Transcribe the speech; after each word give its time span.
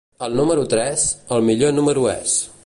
El 0.27 0.37
número 0.37 0.63
tres, 0.71 1.03
el 1.37 1.45
millor 1.51 1.77
número 1.81 2.09
és. 2.17 2.35